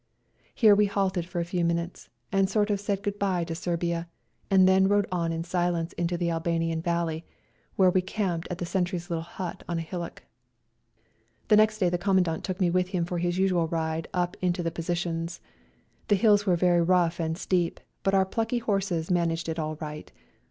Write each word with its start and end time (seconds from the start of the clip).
Here 0.55 0.73
we 0.73 0.87
halted 0.87 1.27
for 1.27 1.39
a 1.39 1.45
few 1.45 1.63
minutes, 1.63 2.09
and 2.31 2.49
sort 2.49 2.71
of 2.71 2.79
said 2.79 3.03
good 3.03 3.19
bye 3.19 3.43
to 3.43 3.53
Serbia, 3.53 4.09
and 4.49 4.67
then 4.67 4.87
rode 4.87 5.05
on 5.11 5.31
in 5.31 5.43
silence 5.43 5.93
into 5.93 6.17
the 6.17 6.31
Albanian 6.31 6.81
valley, 6.81 7.23
where 7.75 7.91
we 7.91 8.01
camped 8.01 8.47
at 8.49 8.59
a 8.59 8.65
sentry's 8.65 9.11
little 9.11 9.21
hut 9.21 9.63
on 9.69 9.77
a 9.77 9.81
hillock. 9.83 10.23
The 11.49 11.55
next 11.55 11.77
day 11.77 11.87
the 11.89 11.99
Commandant 11.99 12.43
took 12.43 12.59
me 12.59 12.71
with 12.71 12.87
him 12.87 13.05
for 13.05 13.19
his 13.19 13.37
usual 13.37 13.67
ride 13.67 14.07
up 14.11 14.35
into 14.41 14.63
the 14.63 14.71
positions. 14.71 15.39
The 16.07 16.15
hills 16.15 16.47
were 16.47 16.55
very 16.55 16.81
rough 16.81 17.19
and 17.19 17.37
steep, 17.37 17.79
but 18.01 18.15
our 18.15 18.25
plucky 18.25 18.57
horses 18.57 19.11
managed 19.11 19.47
it 19.47 19.59
all 19.59 19.75
right. 19.75 20.11